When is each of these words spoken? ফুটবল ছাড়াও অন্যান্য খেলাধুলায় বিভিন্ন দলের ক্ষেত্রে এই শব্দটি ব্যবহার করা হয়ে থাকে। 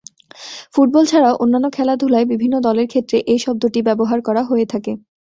ফুটবল 0.73 1.03
ছাড়াও 1.11 1.39
অন্যান্য 1.43 1.67
খেলাধুলায় 1.73 2.29
বিভিন্ন 2.31 2.55
দলের 2.67 2.87
ক্ষেত্রে 2.89 3.17
এই 3.31 3.39
শব্দটি 3.45 3.79
ব্যবহার 3.87 4.19
করা 4.27 4.41
হয়ে 4.49 4.65
থাকে। 4.73 4.91